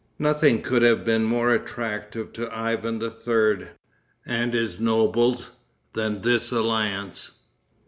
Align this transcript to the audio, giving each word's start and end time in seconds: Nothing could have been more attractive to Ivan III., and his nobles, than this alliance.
Nothing 0.17 0.63
could 0.63 0.81
have 0.81 1.05
been 1.05 1.23
more 1.25 1.53
attractive 1.53 2.33
to 2.33 2.51
Ivan 2.51 2.99
III., 2.99 3.67
and 4.25 4.51
his 4.51 4.79
nobles, 4.79 5.51
than 5.93 6.21
this 6.23 6.51
alliance. 6.51 7.33